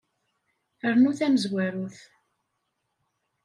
[0.91, 1.97] Rnu tamezwarut.